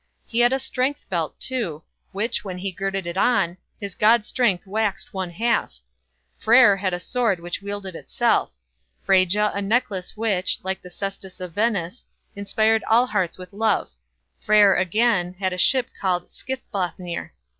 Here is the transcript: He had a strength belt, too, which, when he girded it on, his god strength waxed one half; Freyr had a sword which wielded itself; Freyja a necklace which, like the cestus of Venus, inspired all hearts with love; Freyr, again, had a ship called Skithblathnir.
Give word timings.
He 0.25 0.39
had 0.39 0.51
a 0.51 0.57
strength 0.57 1.07
belt, 1.09 1.39
too, 1.39 1.83
which, 2.11 2.43
when 2.43 2.57
he 2.57 2.71
girded 2.71 3.05
it 3.05 3.17
on, 3.17 3.57
his 3.79 3.93
god 3.93 4.25
strength 4.25 4.65
waxed 4.65 5.13
one 5.13 5.29
half; 5.29 5.77
Freyr 6.39 6.75
had 6.77 6.91
a 6.91 6.99
sword 6.99 7.39
which 7.39 7.61
wielded 7.61 7.95
itself; 7.95 8.51
Freyja 9.05 9.51
a 9.53 9.61
necklace 9.61 10.17
which, 10.17 10.57
like 10.63 10.81
the 10.81 10.89
cestus 10.89 11.39
of 11.39 11.53
Venus, 11.53 12.07
inspired 12.35 12.83
all 12.85 13.05
hearts 13.05 13.37
with 13.37 13.53
love; 13.53 13.91
Freyr, 14.39 14.75
again, 14.75 15.35
had 15.35 15.53
a 15.53 15.57
ship 15.59 15.87
called 16.01 16.31
Skithblathnir. 16.31 17.33